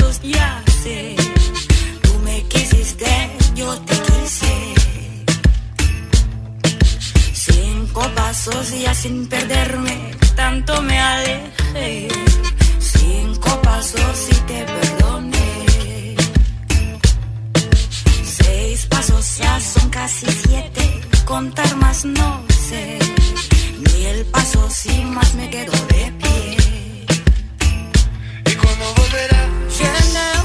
[0.00, 1.16] asociarse.
[2.02, 4.74] Tú me quisiste, yo te quise.
[7.32, 12.08] Cinco pasos ya sin perderme, tanto me alejé.
[12.78, 16.16] Cinco pasos y te perdoné.
[18.24, 22.98] Seis pasos ya son casi siete, contar más no sé.
[23.78, 26.79] Ni el paso sin más me quedo de pie.
[28.90, 30.12] over with her.
[30.12, 30.39] Yeah.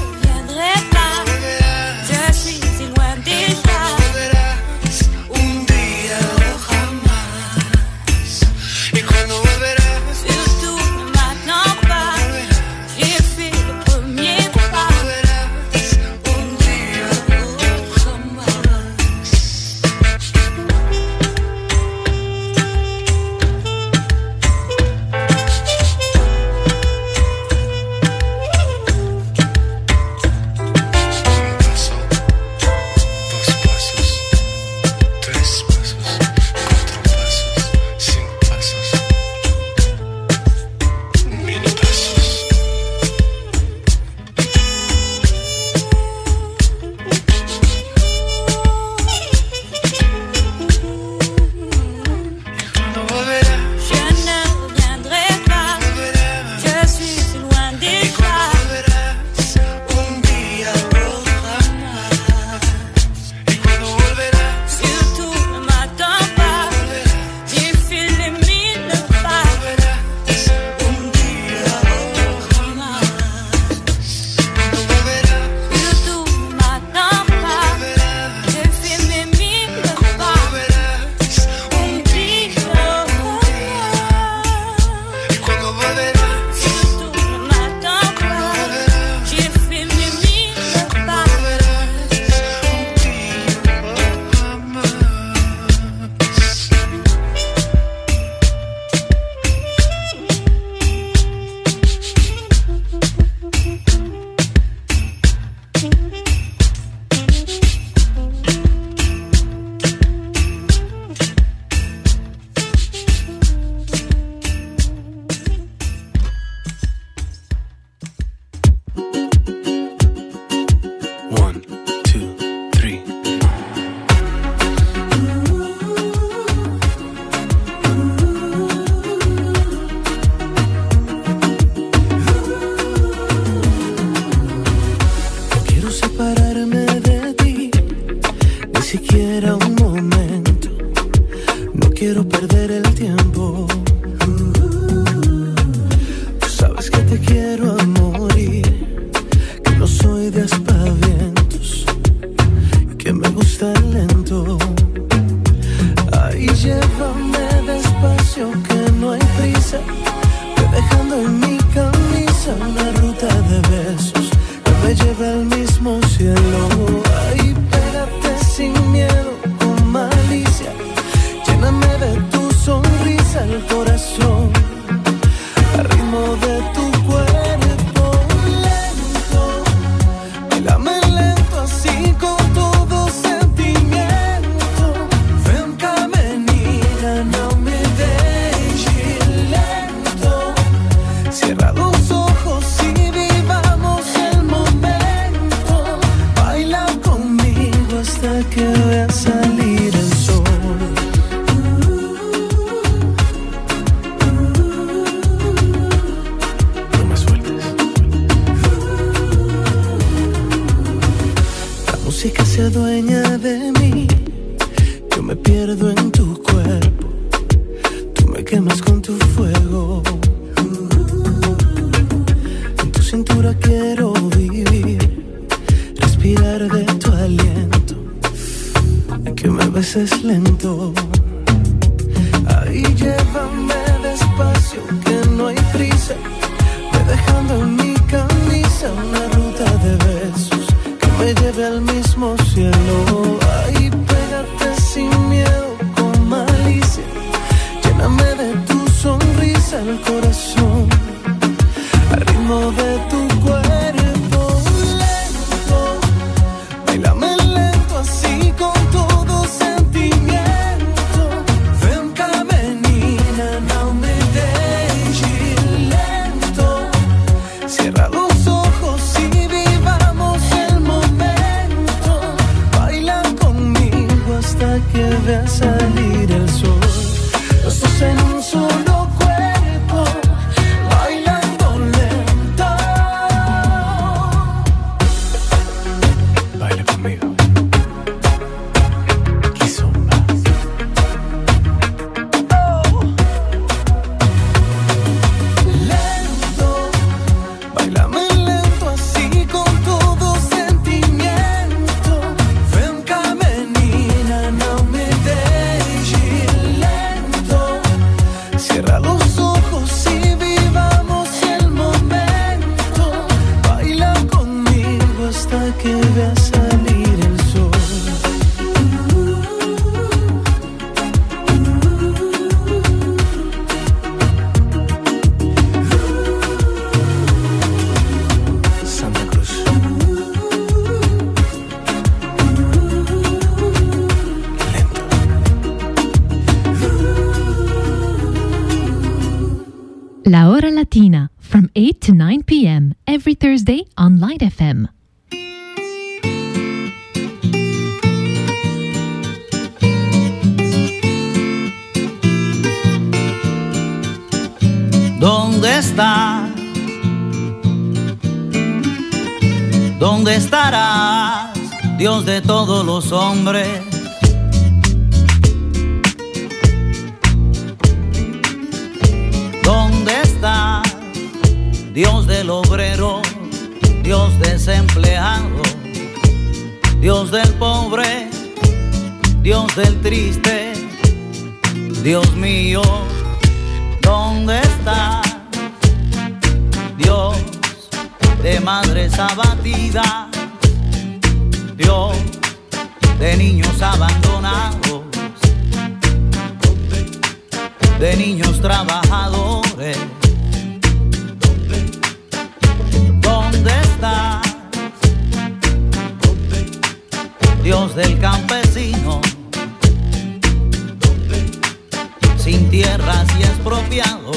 [413.66, 414.30] apropiado,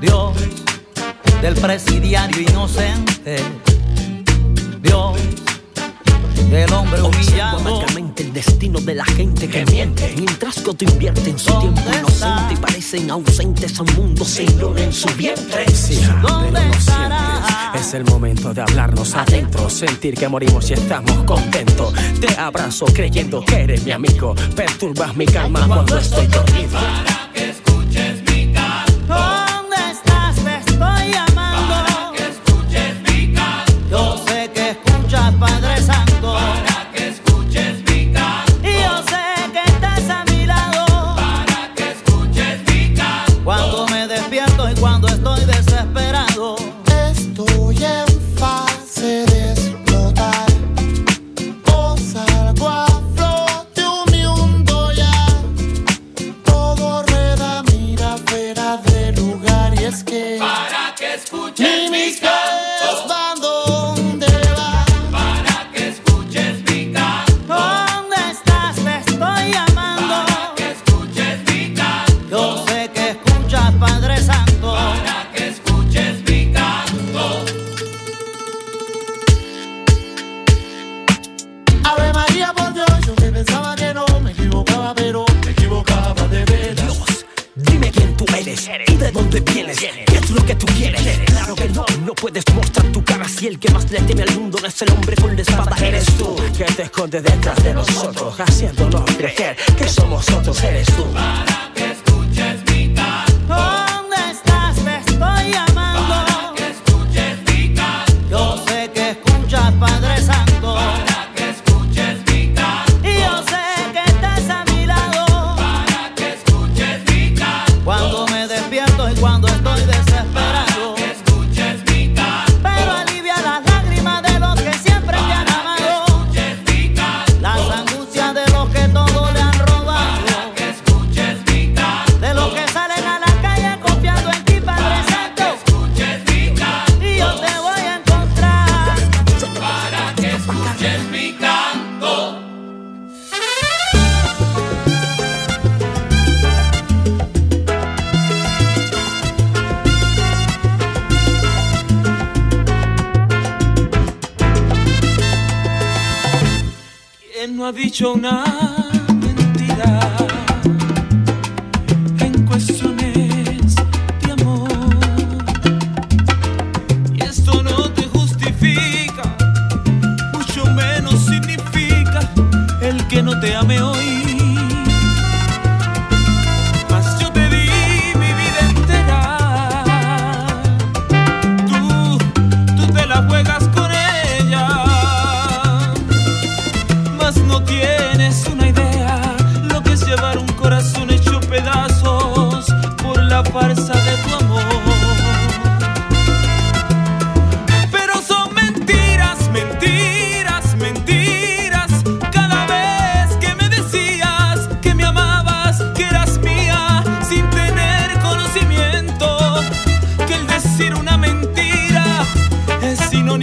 [0.00, 0.32] Dios
[1.42, 3.36] del presidiario inocente,
[4.80, 5.18] Dios
[6.50, 7.84] del hombre humillado.
[8.16, 12.54] el destino de la gente que, que miente, mientras que otro invierte su tiempo inocente
[12.54, 15.68] y parecen ausentes a un mundo sin luna en su vientre.
[15.74, 16.60] Sí, ¿Dónde
[17.74, 21.92] es el momento de hablarnos adentro, sentir que morimos y estamos contentos.
[22.20, 26.78] Te abrazo creyendo que eres mi amigo, perturbas mi calma cuando estoy dormido.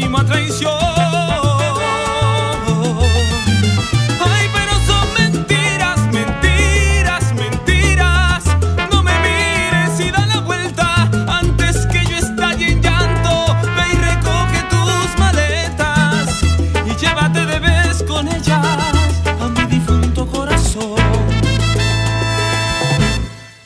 [0.08, 0.72] última traición.
[4.20, 8.44] Ay, pero son mentiras, mentiras, mentiras.
[8.90, 13.54] No me mires y da la vuelta antes que yo estalle en llanto.
[13.76, 16.42] Ve y recoge tus maletas
[16.86, 18.66] y llévate de vez con ellas
[19.42, 20.96] a mi difunto corazón.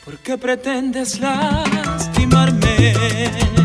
[0.04, 3.61] ¿Por qué pretendes lastimarme?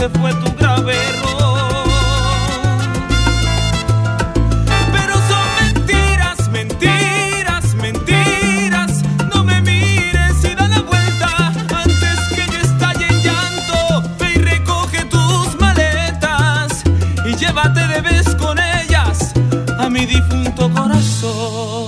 [0.00, 2.78] ese fue tu grave error.
[4.92, 9.02] Pero son mentiras, mentiras, mentiras.
[9.34, 11.48] No me mires y da la vuelta
[11.84, 14.02] antes que yo estalle en llanto.
[14.18, 16.82] Ve y recoge tus maletas
[17.26, 19.34] y llévate de vez con ellas
[19.78, 21.79] a mi difunto corazón.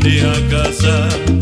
[0.00, 1.39] Ritorni a casa,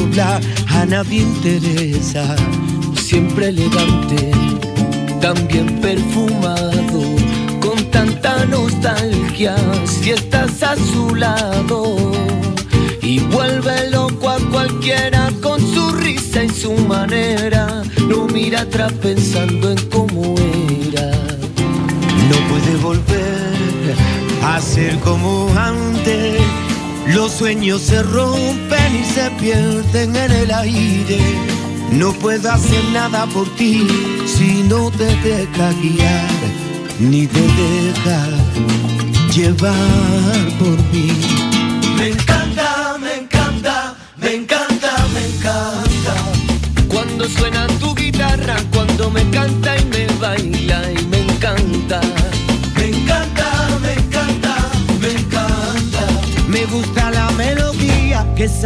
[0.00, 2.36] corazón se dobla, a nadie interesa,
[2.96, 4.30] siempre elegante,
[5.20, 7.02] también perfumado,
[7.60, 11.96] con tanta nostalgia, si estás a su lado.
[13.02, 19.70] Y vuelve loco a cualquiera con su risa y su manera, no mira atrás pensando
[19.70, 21.10] en cómo era.
[22.30, 23.96] No puede volver
[24.44, 26.49] a ser como antes.
[27.14, 31.18] Los sueños se rompen y se pierden en el aire.
[31.92, 33.86] No puedo hacer nada por ti
[34.26, 36.30] si no te deja guiar,
[37.00, 38.28] ni te deja
[39.34, 41.29] llevar por mí.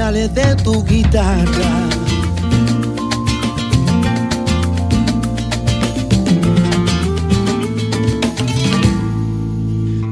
[0.04, 1.72] Sale de tu guitarra.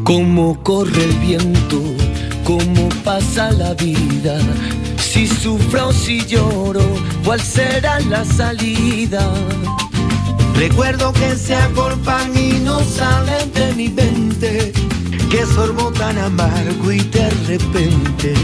[0.02, 1.78] Cómo corre el viento,
[2.42, 4.38] cómo pasa la vida.
[4.96, 6.86] Si sufro o si lloro,
[7.22, 9.22] ¿cuál será la salida?
[10.54, 14.72] Recuerdo que se agolpan y no salen de mi mente.
[15.30, 18.34] Que sorbo tan amargo y de repente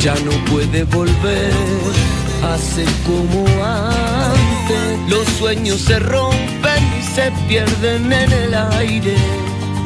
[0.00, 1.52] ya no puede volver
[2.44, 5.08] a ser como antes.
[5.08, 9.16] Los sueños se rompen y se pierden en el aire.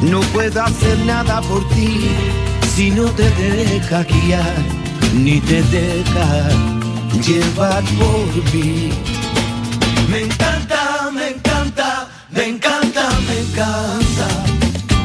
[0.01, 2.09] No puedo hacer nada por ti
[2.75, 4.55] si no te deja guiar,
[5.13, 6.49] ni te deja
[7.25, 8.89] llevar por mí.
[10.09, 14.27] Me encanta, me encanta, me encanta, me encanta.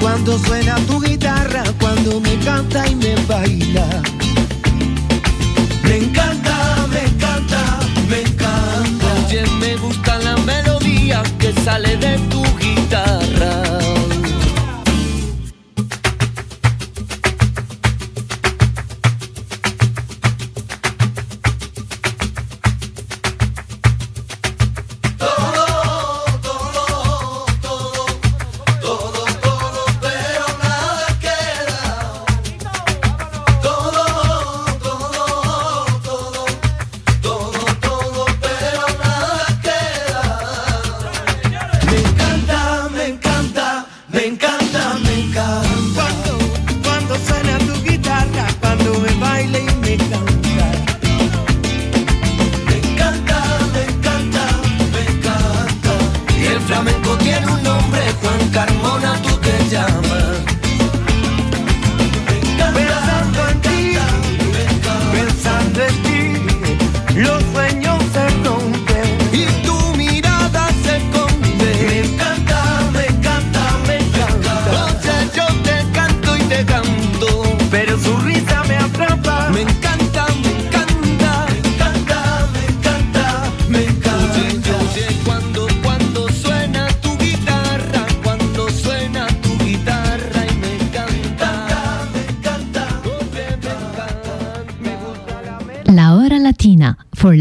[0.01, 4.03] Cuando suena tu guitarra, cuando me canta y me baila.
[5.89, 7.79] Me encanta, me encanta,
[8.11, 9.07] me encanta.
[9.27, 13.68] Oye, me gusta la melodía que sale de tu guitarra.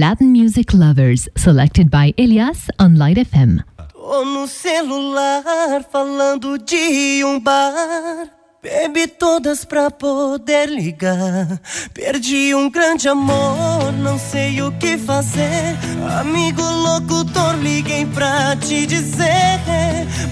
[0.07, 3.59] Latin music lovers, selected by Elias on Light FM.
[3.91, 8.29] Tô no celular falando de um bar.
[8.63, 11.59] Bebi todas pra poder ligar.
[11.93, 15.75] Perdi um grande amor, não sei o que fazer.
[16.21, 19.59] Amigo locutor, liguei pra te dizer.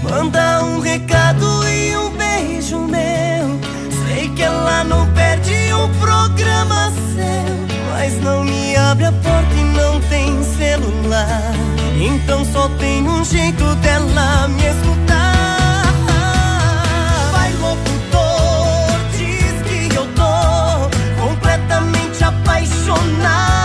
[0.01, 3.59] Manda um recado e um beijo meu.
[4.07, 7.74] Sei que ela não perde um programa seu.
[7.91, 11.53] Mas não me abre a porta e não tem celular.
[11.99, 15.85] Então só tem um jeito dela me escutar.
[17.31, 20.89] Vai, locutor, diz que eu tô
[21.21, 23.64] completamente apaixonado,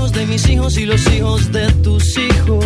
[0.00, 2.64] hijos de mis hijos y los hijos de tus hijos.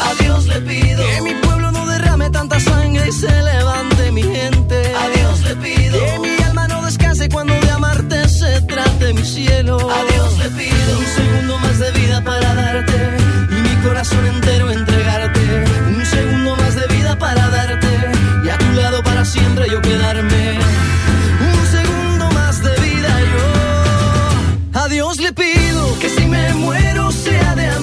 [0.00, 4.22] A Dios le pido que mi pueblo no derrame tanta sangre y se levante mi
[4.22, 4.76] gente.
[4.96, 9.24] A Dios le pido que mi alma no descanse cuando de amarte se trate mi
[9.24, 9.76] cielo.
[9.76, 12.98] A Dios le pido un segundo más de vida para darte
[13.50, 15.40] y mi corazón entero entregarte.
[15.96, 17.92] Un segundo más de vida para darte
[18.44, 20.58] y a tu lado para siempre yo quedarme.
[21.52, 24.80] Un segundo más de vida yo.
[24.80, 25.65] A Dios le pido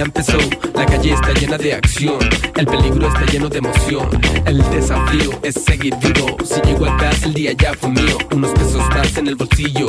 [0.00, 0.38] ya empezó.
[0.74, 2.18] La calle está llena de acción.
[2.56, 4.08] El peligro está lleno de emoción.
[4.46, 6.38] El desafío es seguir vivo.
[6.42, 8.16] Si llego a casa, el día ya fue mío.
[8.32, 9.88] Unos pesos más en el bolsillo.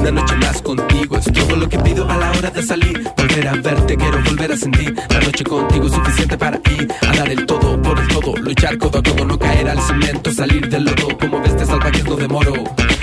[0.00, 3.08] Una noche más contigo es todo lo que pido a la hora de salir.
[3.16, 4.96] Volver a verte, quiero volver a sentir.
[5.10, 8.36] La noche contigo es suficiente para ir a dar el todo por el todo.
[8.38, 11.16] Luchar codo a codo, no caer al cemento, salir del lodo.
[11.20, 12.52] Como bestia salvajes no demoro.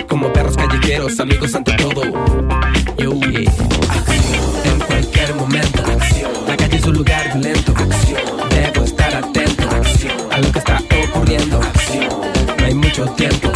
[0.10, 2.04] Como perros callejeros, amigos ante todo.
[2.98, 3.52] Yo, yeah.
[4.66, 5.23] En cualquier
[6.84, 7.74] es un lugar violento.
[8.50, 9.70] Debo estar atento
[10.32, 11.60] a lo que está ocurriendo.
[12.58, 13.52] No hay mucho tiempo,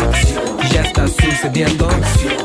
[0.71, 1.89] ya está sucediendo.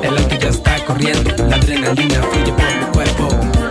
[0.02, 3.61] El auto ya está corriendo, la adrenalina fluye por mi cuerpo.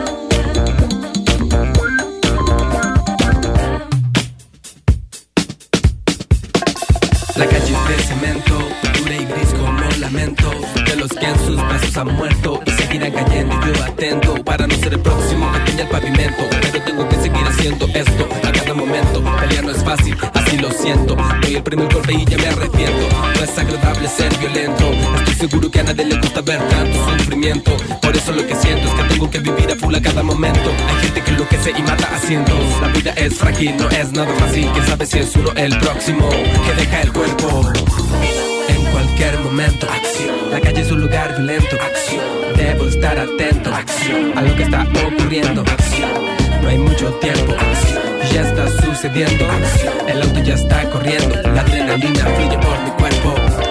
[25.51, 27.75] Seguro que a nadie le gusta ver tanto sufrimiento.
[28.01, 30.71] Por eso lo que siento es que tengo que vivir a full a cada momento.
[30.87, 32.53] Hay gente que enloquece y mata haciendo.
[32.81, 34.69] La vida es frágil, no es nada fácil.
[34.71, 37.69] Quién sabe si es uno el próximo Que deja el cuerpo
[38.69, 39.87] En cualquier momento,
[40.51, 41.75] la calle es un lugar violento.
[42.55, 43.71] Debo estar atento.
[44.35, 45.65] A lo que está ocurriendo.
[46.61, 47.55] No hay mucho tiempo,
[48.33, 49.45] ya está sucediendo.
[50.07, 53.70] El auto ya está corriendo, la adrenalina fluye por mi cuerpo.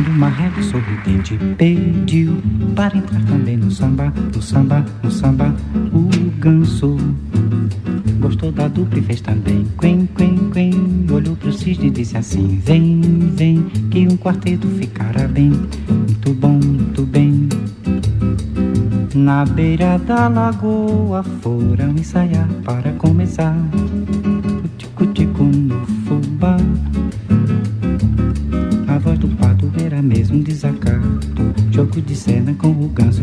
[0.21, 2.37] marreco sorridente Pediu
[2.75, 5.55] para entrar também no samba No samba, no samba
[5.91, 6.07] O
[6.37, 6.95] ganso.
[8.19, 12.61] Gostou da dupla e fez também Quen, quen, quen, olhou pro cisne e disse assim
[12.63, 13.01] Vem,
[13.35, 15.49] vem, que um quarteto ficará bem.
[15.49, 17.49] Muito bom, muito bem.
[19.15, 23.55] Na beira da lagoa foram ensaiar para começar
[32.15, 33.20] de com o ganso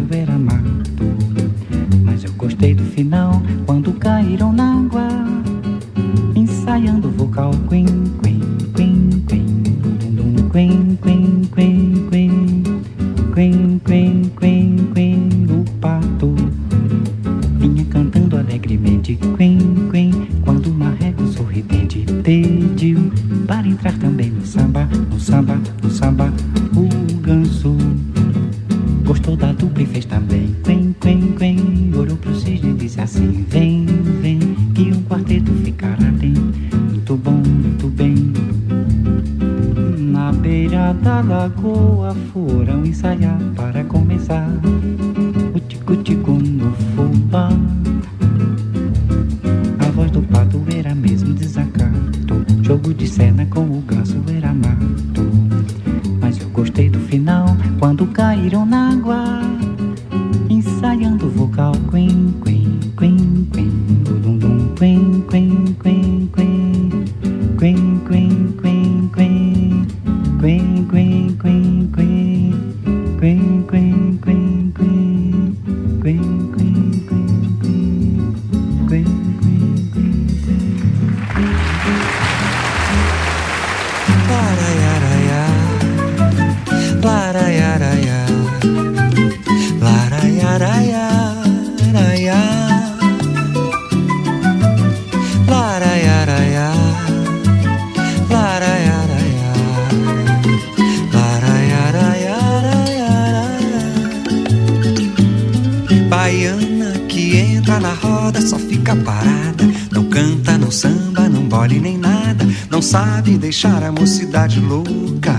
[113.59, 115.35] deixar a mocidade louca.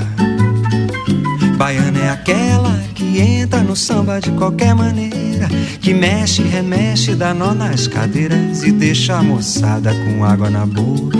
[1.55, 5.47] Baiana é aquela que entra no samba de qualquer maneira.
[5.79, 11.17] Que mexe, remexe, dá nó nas cadeiras e deixa a moçada com água na boca.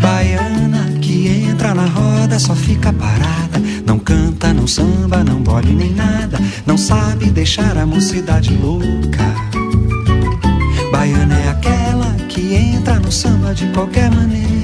[0.00, 3.62] Baiana que entra na roda só fica parada.
[3.86, 6.40] Não canta, não samba, não bole nem nada.
[6.66, 9.32] Não sabe deixar a mocidade louca.
[10.90, 14.57] Baiana é aquela que entra no samba de qualquer maneira.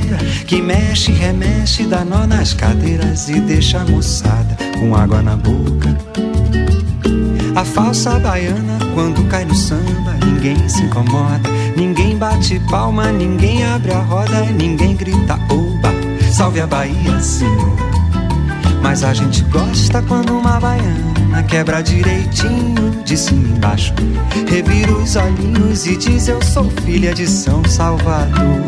[0.47, 5.97] Que mexe, remexe, dá nó nas cadeiras e deixa a moçada com água na boca.
[7.57, 13.93] A falsa baiana quando cai no samba, ninguém se incomoda, ninguém bate palma, ninguém abre
[13.93, 15.91] a roda, ninguém grita oba,
[16.33, 17.77] salve a Bahia, senhor.
[18.83, 23.95] Mas a gente gosta quando uma baiana quebra direitinho de cima embaixo,
[24.49, 28.63] revira os olhinhos e diz eu sou filha de São Salvador.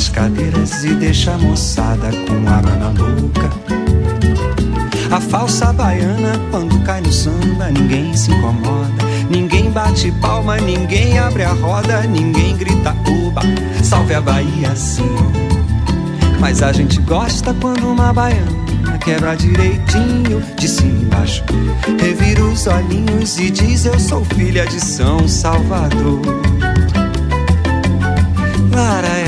[0.00, 3.50] Nas cadeiras e deixa a moçada com água na boca.
[5.10, 9.04] A falsa baiana, quando cai no samba, ninguém se incomoda.
[9.28, 13.42] Ninguém bate palma, ninguém abre a roda, ninguém grita uba,
[13.82, 15.32] salve a Bahia, senhor.
[16.40, 21.44] Mas a gente gosta quando uma baiana quebra direitinho, de cima embaixo.
[22.00, 26.22] Revira os olhinhos e diz: Eu sou filha de São Salvador.
[28.72, 29.19] Laraiaraia,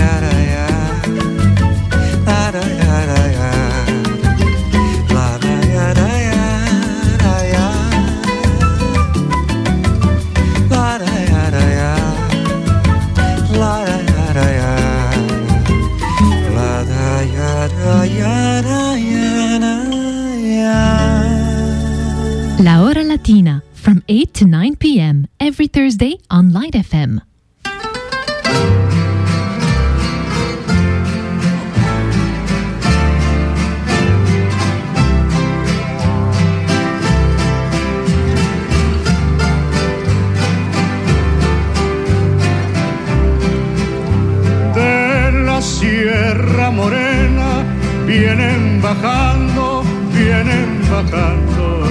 [46.73, 47.65] Morena
[48.07, 51.83] vienen bajando, vienen bajando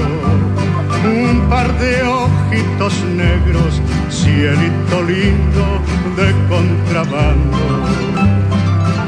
[1.03, 5.81] un par de ojitos negros, cielito lindo
[6.17, 7.57] de contrabando.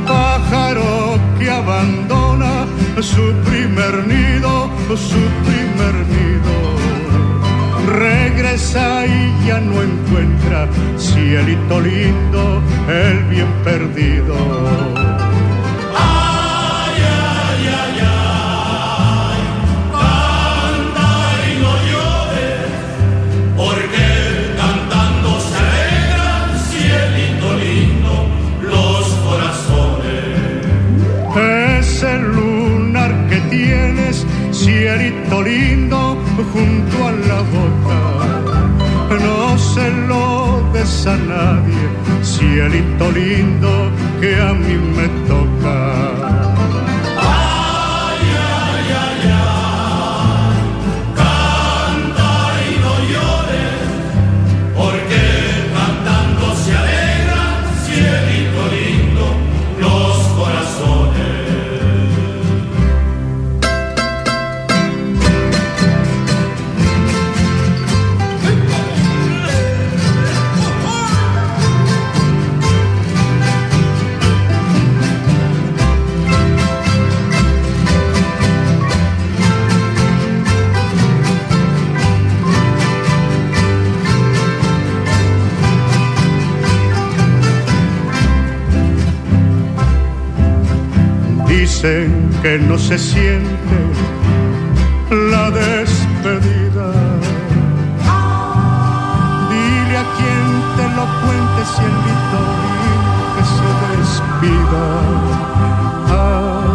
[0.07, 2.65] Pájaro que abandona
[2.99, 6.73] su primer nido, su primer nido
[7.85, 10.67] regresa y ya no encuentra
[10.97, 15.32] cielito lindo, el bien perdido.
[35.53, 36.17] Lindo,
[36.51, 37.99] junto a la boca.
[39.25, 41.83] No se lo des a nadie,
[42.23, 46.12] cielito lindo, que a mí me toca.
[92.43, 93.77] Que no se siente
[95.09, 96.91] la despedida.
[99.49, 104.85] Dile a quien te lo cuente, cielito lindo, que se despida.
[106.19, 106.67] Ay,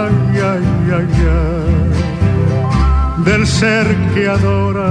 [0.00, 0.16] ay,
[0.52, 0.66] ay,
[0.98, 4.90] ay, ay, del ser que adora.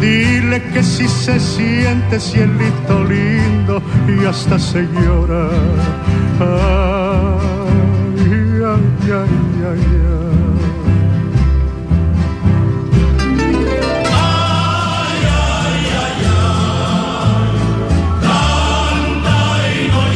[0.00, 5.48] Dile que si se siente cielito lindo y hasta se llora.
[6.40, 6.87] Ay,
[9.10, 9.28] ay, ay,
[9.70, 10.38] ay, ay.
[19.74, 20.08] y no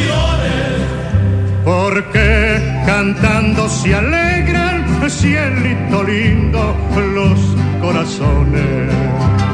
[1.65, 2.27] Porque
[2.87, 6.77] cantando se alegran, cielito lindo,
[7.15, 7.39] los
[7.81, 9.52] corazones.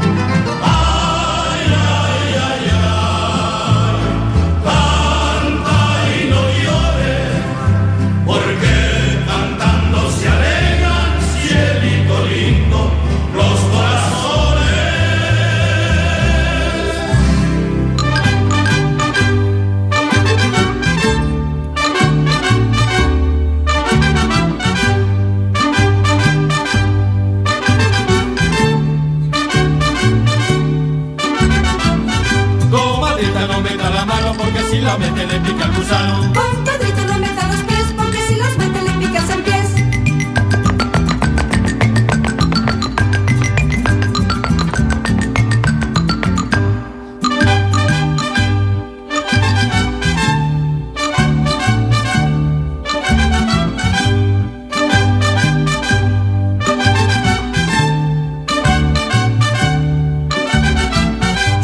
[35.49, 36.19] Pica el gusano.
[37.09, 39.75] No meta los pies porque si los mete le picas en pies.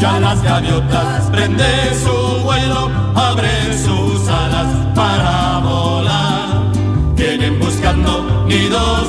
[0.01, 1.64] Ya las gaviotas prende
[2.03, 2.91] su vuelo,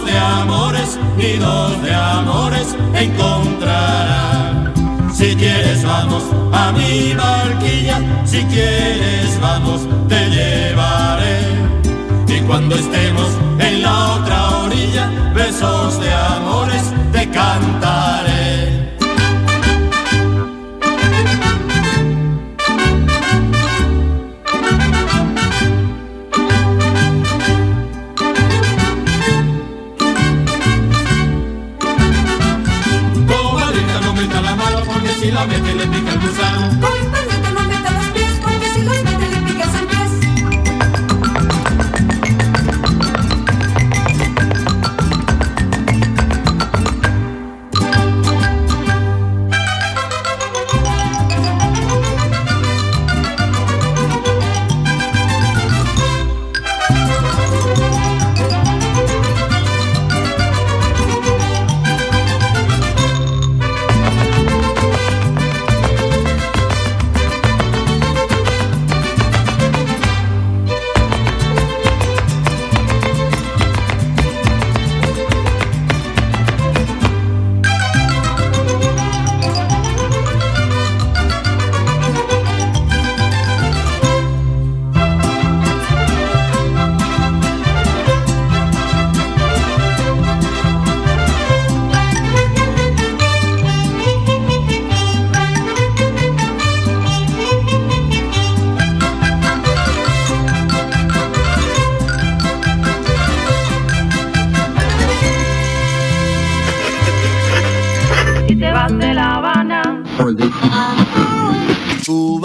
[0.06, 2.76] de amores, nidos de amores.
[5.16, 11.40] Si quieres vamos a mi barquilla, si quieres vamos te llevaré.
[12.28, 18.15] Y cuando estemos en la otra orilla, besos de amores te cantaré.
[35.86, 36.75] La mete le pica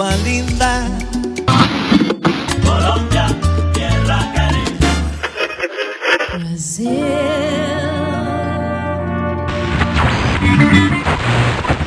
[0.01, 0.89] Cuba linda.
[2.65, 3.27] Colombia,
[3.71, 4.87] tierra caliente.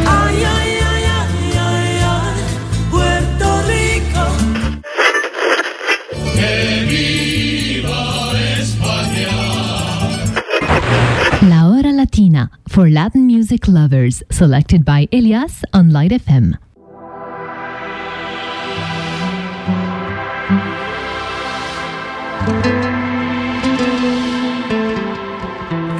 [0.06, 2.38] Ay, ay, ay, ay, ay, ay,
[2.92, 4.26] Puerto Rico.
[6.36, 6.54] Que
[6.86, 8.02] viva
[8.60, 9.34] España.
[11.48, 16.54] La Hora Latina for Latin music lovers, selected by Elias on Light FM.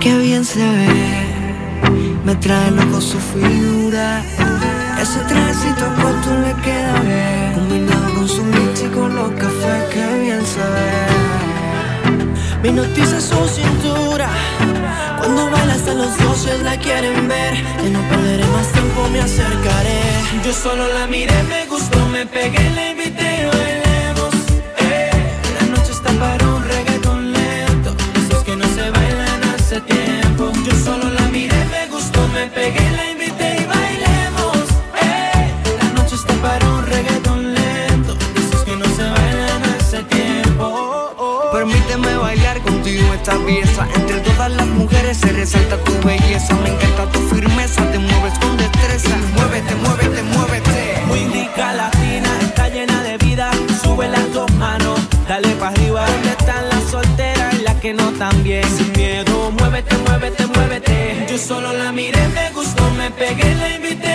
[0.01, 0.88] Qué bien se ve,
[2.24, 4.22] me trae loco su figura.
[5.01, 10.07] Ese trajecito corto le queda bien, combinado con su mix y con los cafés, qué
[10.22, 11.24] bien se ve.
[12.62, 14.28] Me noticia su cintura,
[15.18, 17.55] cuando baila hasta los dioses la quieren ver.
[17.80, 20.01] Que no perderé más tiempo, me acercaré.
[20.45, 23.34] Yo solo la miré, me gustó, me pegué, la invité
[32.45, 34.57] me pegué, la invité y bailemos.
[35.01, 40.66] Eh, La noche está para un reggaeton lento, esos que no se bailan hace tiempo.
[41.53, 43.86] Permíteme bailar contigo esta pieza.
[43.95, 46.55] Entre todas las mujeres se resalta tu belleza.
[46.57, 49.16] Me encanta tu firmeza, te mueves con destreza.
[49.36, 51.03] Muévete, muévete, muévete.
[51.07, 53.51] Muy indica latina, está llena de vida.
[53.82, 56.05] Sube las dos manos, dale para arriba.
[56.07, 58.64] ¿Dónde están las solteras y las que no tan bien?
[59.59, 61.27] Muévete, muévete, muévete.
[61.29, 64.15] Yo solo la miré, me gustó, me pegué, la invité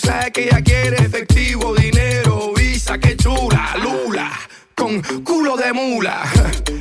[0.00, 4.30] sabes que ella quiere efectivo, dinero, visa, que chula, lula.
[4.74, 6.22] Con culo de mula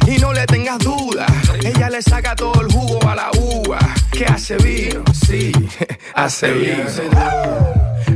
[0.07, 1.25] y no le tengas duda,
[1.65, 3.77] ella le saca todo el jugo a la uva
[4.09, 5.51] que hace vino, sí,
[6.15, 6.85] hace vino.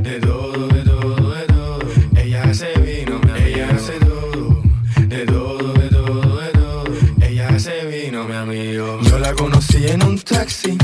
[0.01, 1.80] De todo, de todo, de todo.
[2.16, 4.62] Ella hace vino, ella hace todo.
[5.06, 6.84] De todo, de todo, de todo.
[7.22, 8.99] Ella hace vino, mi amigo.
[9.01, 10.78] Yo la conocí en un taxi,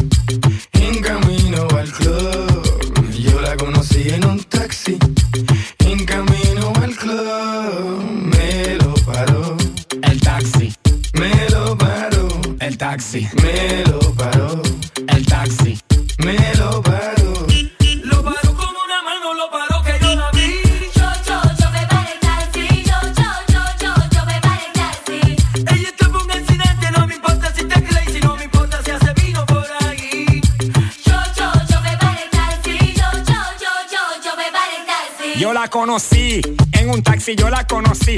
[35.99, 38.17] en un taxi, yo la conocí.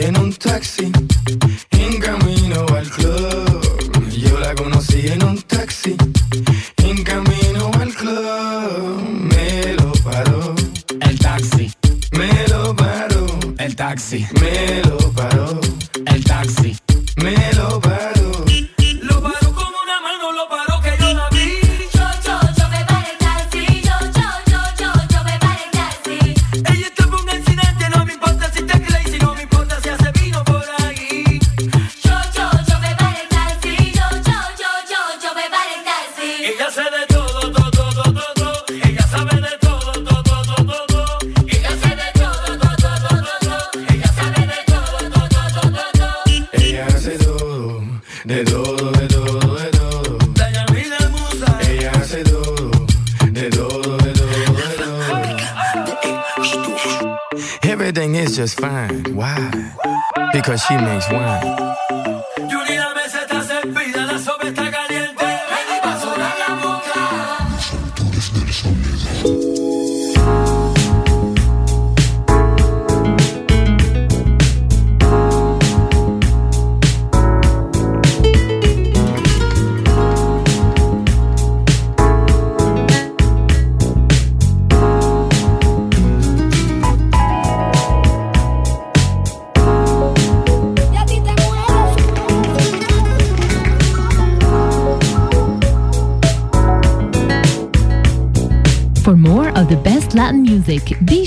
[0.00, 0.92] en un taxi,
[1.70, 3.60] en camino al club.
[4.10, 5.45] Yo la conocí en un taxi,